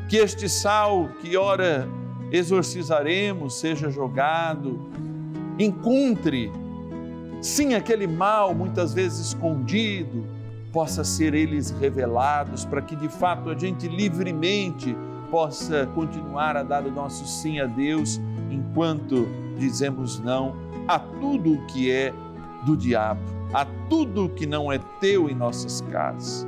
Que 0.09 0.17
este 0.17 0.49
sal 0.49 1.09
que 1.21 1.37
ora 1.37 1.87
exorcizaremos 2.31 3.55
seja 3.59 3.89
jogado, 3.89 4.89
encontre 5.57 6.51
sim 7.41 7.73
aquele 7.73 8.05
mal 8.05 8.53
muitas 8.53 8.93
vezes 8.93 9.27
escondido, 9.27 10.25
possa 10.73 11.05
ser 11.05 11.33
eles 11.33 11.69
revelados 11.71 12.65
para 12.65 12.81
que 12.81 12.95
de 12.95 13.07
fato 13.07 13.49
a 13.49 13.57
gente 13.57 13.87
livremente 13.87 14.95
possa 15.31 15.85
continuar 15.95 16.57
a 16.57 16.63
dar 16.63 16.83
o 16.83 16.91
nosso 16.91 17.25
sim 17.25 17.59
a 17.59 17.65
Deus 17.65 18.19
enquanto 18.51 19.44
dizemos 19.57 20.19
não 20.19 20.55
a 20.87 20.99
tudo 20.99 21.53
o 21.53 21.65
que 21.67 21.91
é 21.91 22.13
do 22.65 22.75
diabo, 22.75 23.21
a 23.53 23.65
tudo 23.89 24.25
o 24.25 24.29
que 24.29 24.45
não 24.45 24.71
é 24.71 24.79
teu 24.99 25.29
em 25.29 25.35
nossas 25.35 25.81
casas. 25.81 26.47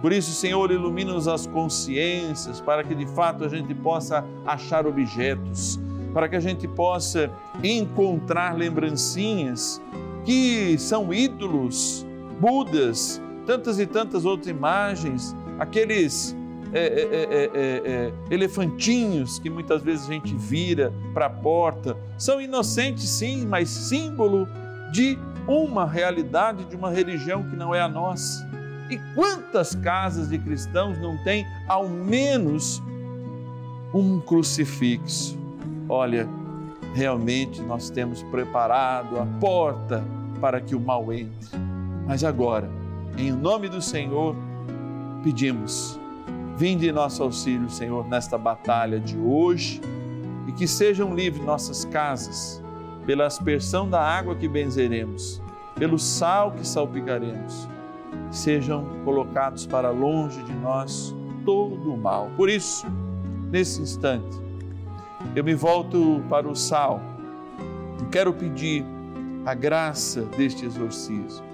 Por 0.00 0.12
isso, 0.12 0.32
Senhor, 0.32 0.70
ilumina-nos 0.70 1.26
as 1.26 1.46
consciências 1.46 2.60
para 2.60 2.84
que 2.84 2.94
de 2.94 3.06
fato 3.06 3.44
a 3.44 3.48
gente 3.48 3.74
possa 3.74 4.24
achar 4.44 4.86
objetos, 4.86 5.80
para 6.12 6.28
que 6.28 6.36
a 6.36 6.40
gente 6.40 6.68
possa 6.68 7.30
encontrar 7.62 8.56
lembrancinhas 8.56 9.80
que 10.24 10.76
são 10.78 11.12
ídolos, 11.12 12.06
Budas, 12.38 13.22
tantas 13.46 13.78
e 13.78 13.86
tantas 13.86 14.26
outras 14.26 14.48
imagens, 14.48 15.34
aqueles 15.58 16.36
é, 16.72 16.78
é, 16.78 16.84
é, 16.84 17.50
é, 17.54 18.12
é 18.30 18.34
elefantinhos 18.34 19.38
que 19.38 19.48
muitas 19.48 19.82
vezes 19.82 20.08
a 20.08 20.12
gente 20.12 20.34
vira 20.34 20.92
para 21.14 21.26
a 21.26 21.30
porta, 21.30 21.96
são 22.18 22.40
inocentes 22.40 23.08
sim, 23.08 23.46
mas 23.46 23.68
símbolo 23.68 24.48
de 24.92 25.18
uma 25.46 25.86
realidade, 25.86 26.64
de 26.64 26.76
uma 26.76 26.90
religião 26.90 27.42
que 27.48 27.56
não 27.56 27.74
é 27.74 27.80
a 27.80 27.88
nossa. 27.88 28.46
E 28.90 28.98
quantas 29.14 29.74
casas 29.74 30.28
de 30.28 30.38
cristãos 30.38 30.98
não 30.98 31.16
têm 31.24 31.44
ao 31.68 31.88
menos 31.88 32.82
um 33.92 34.20
crucifixo? 34.20 35.36
Olha, 35.88 36.28
realmente 36.94 37.60
nós 37.62 37.90
temos 37.90 38.22
preparado 38.24 39.18
a 39.18 39.26
porta 39.40 40.04
para 40.40 40.60
que 40.60 40.74
o 40.74 40.80
mal 40.80 41.12
entre. 41.12 41.58
Mas 42.06 42.22
agora, 42.22 42.68
em 43.18 43.32
nome 43.32 43.68
do 43.68 43.82
Senhor, 43.82 44.36
pedimos, 45.24 45.98
vinde 46.56 46.88
em 46.88 46.92
nosso 46.92 47.22
auxílio, 47.22 47.68
Senhor, 47.68 48.08
nesta 48.08 48.38
batalha 48.38 48.98
de 48.98 49.16
hoje 49.18 49.80
e 50.46 50.52
que 50.52 50.66
sejam 50.66 51.14
livres 51.14 51.44
nossas 51.44 51.84
casas 51.84 52.62
pela 53.04 53.26
aspersão 53.26 53.88
da 53.88 54.00
água 54.00 54.34
que 54.34 54.48
benzeremos, 54.48 55.40
pelo 55.74 55.98
sal 55.98 56.52
que 56.52 56.66
salpicaremos, 56.66 57.68
sejam 58.30 58.86
colocados 59.04 59.66
para 59.66 59.90
longe 59.90 60.42
de 60.42 60.52
nós 60.54 61.14
todo 61.44 61.92
o 61.92 61.96
mal. 61.96 62.30
Por 62.36 62.48
isso, 62.48 62.86
nesse 63.50 63.82
instante, 63.82 64.40
eu 65.34 65.44
me 65.44 65.54
volto 65.54 66.22
para 66.28 66.48
o 66.48 66.56
sal 66.56 67.00
e 68.00 68.06
quero 68.06 68.32
pedir 68.32 68.82
a 69.44 69.52
graça 69.52 70.22
deste 70.22 70.64
exorcismo. 70.64 71.44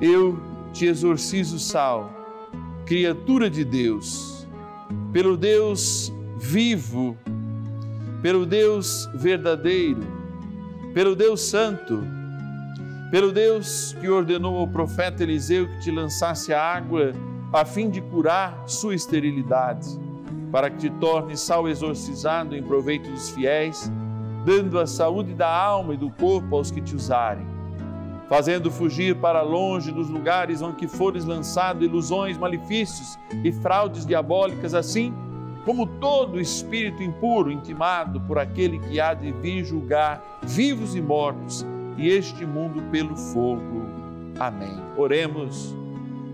Eu 0.00 0.38
te 0.72 0.84
exorcizo, 0.84 1.58
sal, 1.58 2.15
criatura 2.86 3.50
de 3.50 3.64
Deus, 3.64 4.46
pelo 5.12 5.36
Deus 5.36 6.12
vivo, 6.38 7.18
pelo 8.22 8.46
Deus 8.46 9.10
verdadeiro, 9.12 10.06
pelo 10.94 11.16
Deus 11.16 11.40
santo, 11.40 12.00
pelo 13.10 13.32
Deus 13.32 13.96
que 14.00 14.08
ordenou 14.08 14.56
ao 14.58 14.68
profeta 14.68 15.24
Eliseu 15.24 15.66
que 15.66 15.80
te 15.80 15.90
lançasse 15.90 16.54
a 16.54 16.62
água 16.62 17.12
a 17.52 17.64
fim 17.64 17.90
de 17.90 18.00
curar 18.00 18.64
sua 18.66 18.94
esterilidade 18.94 19.88
para 20.52 20.70
que 20.70 20.76
te 20.76 20.90
torne 20.90 21.36
sal 21.36 21.68
exorcizado 21.68 22.54
em 22.54 22.62
proveito 22.62 23.10
dos 23.10 23.30
fiéis, 23.30 23.90
dando 24.44 24.78
a 24.78 24.86
saúde 24.86 25.34
da 25.34 25.52
alma 25.52 25.94
e 25.94 25.96
do 25.96 26.10
corpo 26.10 26.54
aos 26.54 26.70
que 26.70 26.80
te 26.80 26.94
usarem, 26.94 27.46
fazendo 28.28 28.70
fugir 28.70 29.16
para 29.16 29.42
longe 29.42 29.92
dos 29.92 30.08
lugares 30.08 30.62
onde 30.62 30.88
fores 30.88 31.24
lançado 31.24 31.84
ilusões, 31.84 32.36
malefícios 32.36 33.18
e 33.44 33.52
fraudes 33.52 34.04
diabólicas, 34.04 34.74
assim 34.74 35.14
como 35.64 35.84
todo 35.84 36.40
espírito 36.40 37.02
impuro 37.02 37.50
intimado 37.50 38.20
por 38.20 38.38
aquele 38.38 38.78
que 38.78 39.00
há 39.00 39.14
de 39.14 39.32
vir 39.32 39.64
julgar 39.64 40.22
vivos 40.44 40.94
e 40.94 41.00
mortos 41.00 41.66
e 41.96 42.08
este 42.08 42.46
mundo 42.46 42.80
pelo 42.92 43.16
fogo. 43.16 43.84
Amém. 44.38 44.80
Oremos. 44.96 45.74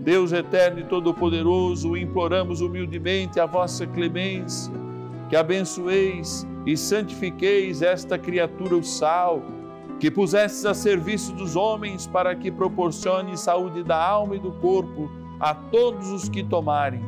Deus 0.01 0.33
eterno 0.33 0.81
e 0.81 0.83
todo-poderoso, 0.83 1.95
imploramos 1.95 2.59
humildemente 2.59 3.39
a 3.39 3.45
vossa 3.45 3.87
clemência, 3.87 4.73
que 5.29 5.35
abençoeis 5.35 6.45
e 6.65 6.75
santifiqueis 6.75 7.81
esta 7.81 8.17
criatura, 8.17 8.75
o 8.75 8.83
sal, 8.83 9.41
que 10.03 10.11
pusestes 10.11 10.65
a 10.65 10.73
serviço 10.73 11.31
dos 11.31 11.55
homens 11.55 12.05
para 12.05 12.35
que 12.35 12.51
proporcione 12.51 13.37
saúde 13.37 13.85
da 13.85 13.95
alma 13.95 14.35
e 14.35 14.39
do 14.39 14.51
corpo 14.51 15.09
a 15.39 15.55
todos 15.55 16.11
os 16.11 16.27
que 16.27 16.43
tomarem, 16.43 17.01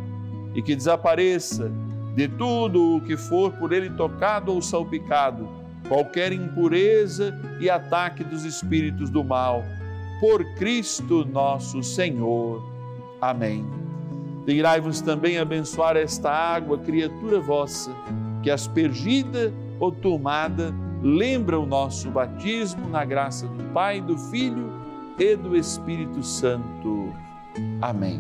e 0.54 0.62
que 0.62 0.74
desapareça 0.74 1.70
de 2.16 2.30
tudo 2.30 2.96
o 2.96 3.02
que 3.02 3.18
for 3.18 3.52
por 3.52 3.74
ele 3.74 3.90
tocado 3.90 4.54
ou 4.54 4.62
salpicado, 4.62 5.46
qualquer 5.90 6.32
impureza 6.32 7.38
e 7.60 7.70
ataque 7.70 8.24
dos 8.24 8.46
espíritos 8.46 9.10
do 9.10 9.26
mal, 9.26 9.62
por 10.22 10.46
Cristo 10.56 11.26
nosso 11.26 11.84
Senhor. 11.84 12.64
Amém. 13.20 13.66
Digrai-vos 14.46 15.02
também 15.02 15.38
abençoar 15.38 15.98
esta 15.98 16.32
água, 16.32 16.78
criatura 16.78 17.42
vossa, 17.42 17.92
que 18.42 18.50
aspergida 18.50 19.54
ou 19.82 19.92
tomada 19.92 20.74
lembra 21.06 21.60
o 21.60 21.68
nosso 21.68 22.10
batismo 22.10 22.90
na 22.90 23.06
graça 23.06 23.48
do 23.48 23.64
Pai, 23.66 24.02
do 24.02 24.18
Filho 24.18 24.74
e 25.20 25.36
do 25.36 25.56
Espírito 25.56 26.24
Santo. 26.24 27.14
Amém. 27.80 28.20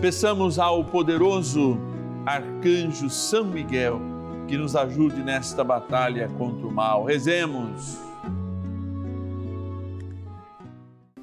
Peçamos 0.00 0.58
ao 0.58 0.84
poderoso 0.84 1.78
arcanjo 2.26 3.08
São 3.08 3.44
Miguel 3.44 4.00
que 4.48 4.58
nos 4.58 4.74
ajude 4.74 5.22
nesta 5.22 5.62
batalha 5.62 6.28
contra 6.36 6.66
o 6.66 6.72
mal. 6.72 7.04
Rezemos. 7.04 7.96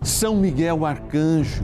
São 0.01 0.37
Miguel 0.37 0.85
Arcanjo, 0.85 1.63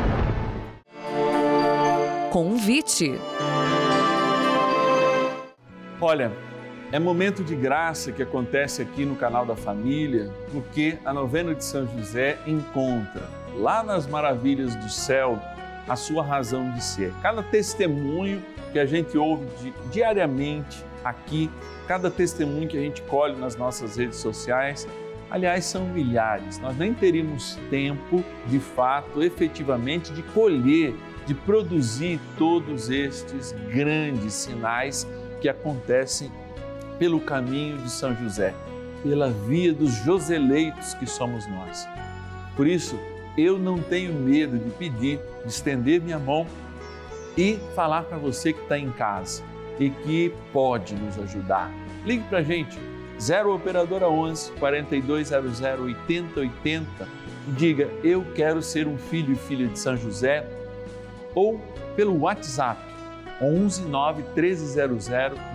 Convite. 2.31 3.19
Olha, 5.99 6.31
é 6.89 6.97
momento 6.97 7.43
de 7.43 7.53
graça 7.57 8.13
que 8.13 8.23
acontece 8.23 8.81
aqui 8.81 9.03
no 9.03 9.17
canal 9.17 9.45
da 9.45 9.53
família, 9.53 10.33
porque 10.49 10.97
a 11.03 11.13
novena 11.13 11.53
de 11.53 11.61
São 11.61 11.85
José 11.85 12.39
encontra 12.47 13.27
lá 13.57 13.83
nas 13.83 14.07
maravilhas 14.07 14.73
do 14.77 14.89
céu 14.89 15.37
a 15.85 15.97
sua 15.97 16.23
razão 16.23 16.71
de 16.71 16.81
ser. 16.81 17.13
Cada 17.21 17.43
testemunho 17.43 18.41
que 18.71 18.79
a 18.79 18.85
gente 18.85 19.17
ouve 19.17 19.45
diariamente 19.91 20.85
aqui, 21.03 21.51
cada 21.85 22.09
testemunho 22.09 22.65
que 22.65 22.77
a 22.77 22.81
gente 22.81 23.01
colhe 23.01 23.35
nas 23.35 23.57
nossas 23.57 23.97
redes 23.97 24.19
sociais, 24.19 24.87
aliás, 25.31 25.65
são 25.65 25.87
milhares. 25.87 26.59
Nós 26.59 26.77
nem 26.77 26.93
teríamos 26.93 27.57
tempo, 27.69 28.23
de 28.47 28.59
fato, 28.59 29.23
efetivamente, 29.23 30.11
de 30.11 30.21
colher, 30.21 30.93
de 31.25 31.33
produzir 31.33 32.19
todos 32.37 32.89
estes 32.89 33.53
grandes 33.73 34.33
sinais 34.33 35.07
que 35.39 35.47
acontecem 35.47 36.29
pelo 36.99 37.19
caminho 37.21 37.77
de 37.77 37.89
São 37.89 38.15
José, 38.15 38.53
pela 39.01 39.31
via 39.31 39.73
dos 39.73 39.93
Joseleitos 40.03 40.93
que 40.95 41.07
somos 41.07 41.47
nós. 41.47 41.87
Por 42.55 42.67
isso, 42.67 42.99
eu 43.37 43.57
não 43.57 43.77
tenho 43.77 44.13
medo 44.13 44.59
de 44.59 44.69
pedir, 44.71 45.19
de 45.43 45.49
estender 45.49 46.01
minha 46.01 46.19
mão 46.19 46.45
e 47.37 47.57
falar 47.73 48.03
para 48.03 48.17
você 48.17 48.51
que 48.51 48.61
está 48.61 48.77
em 48.77 48.91
casa 48.91 49.41
e 49.79 49.89
que 49.89 50.33
pode 50.51 50.93
nos 50.95 51.17
ajudar. 51.17 51.71
Ligue 52.05 52.23
para 52.25 52.39
a 52.39 52.43
gente, 52.43 52.77
0 53.21 53.53
Operadora 53.53 54.09
11 54.09 54.51
4200 54.53 55.61
8080 55.61 57.07
e 57.47 57.51
diga: 57.51 57.87
Eu 58.03 58.25
quero 58.33 58.63
ser 58.63 58.87
um 58.87 58.97
filho 58.97 59.33
e 59.33 59.35
filha 59.35 59.67
de 59.67 59.77
São 59.77 59.95
José, 59.95 60.47
ou 61.35 61.61
pelo 61.95 62.19
WhatsApp 62.21 62.81
11 63.39 63.83
9 63.83 64.23
1300 64.35 65.07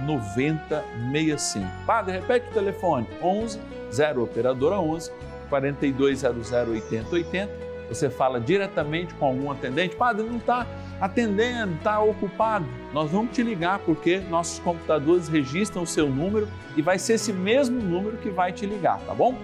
9065. 0.07 1.66
Padre, 1.85 2.14
repete 2.14 2.48
o 2.50 2.55
telefone: 2.55 3.09
11 3.20 3.61
0 3.92 4.22
Operadora 4.22 4.79
11 4.79 5.11
4200 5.48 6.52
8080. 6.52 7.66
Você 7.88 8.09
fala 8.11 8.40
diretamente 8.40 9.14
com 9.14 9.26
algum 9.26 9.50
atendente, 9.50 9.94
padre, 9.96 10.24
não 10.24 10.38
está 10.38 10.66
atendendo, 11.01 11.75
está 11.75 12.01
ocupado, 12.01 12.67
nós 12.93 13.11
vamos 13.11 13.35
te 13.35 13.43
ligar 13.43 13.79
porque 13.81 14.19
nossos 14.19 14.59
computadores 14.59 15.29
registram 15.29 15.83
o 15.83 15.87
seu 15.87 16.09
número 16.09 16.49
e 16.77 16.83
vai 16.83 16.99
ser 16.99 17.15
esse 17.15 17.33
mesmo 17.33 17.81
número 17.81 18.17
que 18.17 18.31
vai 18.31 18.53
te 18.53 18.67
ligar, 18.67 18.99
tá 19.01 19.15
bom? 19.15 19.37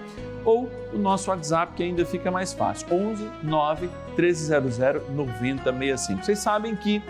Ou 0.43 0.69
o 0.93 0.97
nosso 0.97 1.29
WhatsApp 1.29 1.73
que 1.75 1.83
ainda 1.83 2.05
fica 2.05 2.29
mais 2.29 2.53
fácil, 2.53 2.87
11 2.91 3.29
9 3.43 3.89
1300 4.17 4.77
9065. 5.09 6.23
Vocês 6.23 6.39
sabem 6.39 6.75
que 6.75 7.01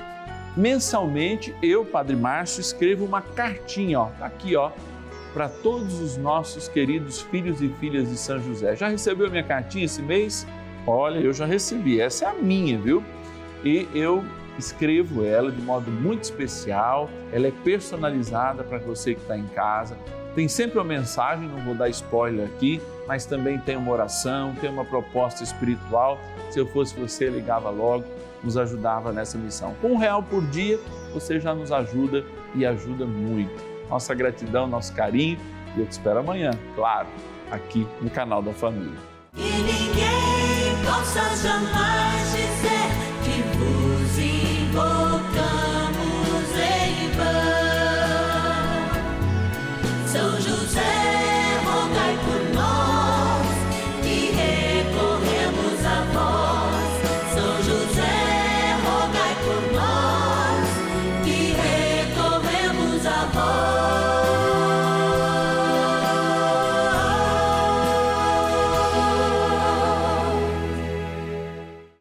mensalmente 0.55 1.55
eu, 1.61 1.83
Padre 1.83 2.15
Márcio, 2.15 2.61
escrevo 2.61 3.05
uma 3.05 3.21
cartinha, 3.21 4.01
ó, 4.01 4.05
tá 4.19 4.25
aqui, 4.25 4.55
ó, 4.55 4.71
para 5.33 5.49
todos 5.49 5.99
os 5.99 6.15
nossos 6.15 6.67
queridos 6.67 7.21
filhos 7.21 7.59
e 7.61 7.69
filhas 7.79 8.07
de 8.07 8.17
São 8.17 8.39
José. 8.39 8.75
Já 8.75 8.87
recebeu 8.87 9.31
minha 9.31 9.43
cartinha 9.43 9.85
esse 9.85 10.01
mês? 10.01 10.45
Olha, 10.85 11.19
eu 11.19 11.33
já 11.33 11.45
recebi. 11.45 11.99
Essa 11.99 12.25
é 12.25 12.27
a 12.27 12.33
minha, 12.33 12.77
viu? 12.77 13.03
E 13.63 13.87
eu 13.93 14.23
escrevo 14.57 15.23
ela 15.23 15.51
de 15.51 15.61
modo 15.61 15.89
muito 15.89 16.23
especial. 16.23 17.09
Ela 17.31 17.47
é 17.47 17.51
personalizada 17.63 18.63
para 18.63 18.77
você 18.77 19.15
que 19.15 19.21
está 19.21 19.37
em 19.37 19.47
casa. 19.47 19.97
Tem 20.35 20.47
sempre 20.47 20.79
uma 20.79 20.85
mensagem, 20.85 21.47
não 21.47 21.59
vou 21.59 21.75
dar 21.75 21.89
spoiler 21.89 22.47
aqui, 22.47 22.81
mas 23.07 23.25
também 23.25 23.59
tem 23.59 23.75
uma 23.75 23.91
oração, 23.91 24.55
tem 24.59 24.69
uma 24.69 24.83
proposta 24.83 25.43
espiritual. 25.43 26.19
Se 26.49 26.59
eu 26.59 26.65
fosse 26.67 26.99
você, 26.99 27.29
ligava 27.29 27.69
logo, 27.69 28.05
nos 28.43 28.57
ajudava 28.57 29.11
nessa 29.11 29.37
missão. 29.37 29.75
Com 29.81 29.93
um 29.93 29.97
real 29.97 30.23
por 30.23 30.43
dia, 30.47 30.79
você 31.13 31.39
já 31.39 31.53
nos 31.53 31.71
ajuda 31.71 32.23
e 32.55 32.65
ajuda 32.65 33.05
muito. 33.05 33.63
Nossa 33.89 34.13
gratidão, 34.15 34.65
nosso 34.67 34.93
carinho 34.93 35.37
e 35.75 35.79
eu 35.79 35.85
te 35.87 35.93
espero 35.93 36.19
amanhã, 36.19 36.51
claro, 36.75 37.07
aqui 37.51 37.87
no 38.01 38.09
canal 38.09 38.41
da 38.41 38.53
Família. 38.53 38.97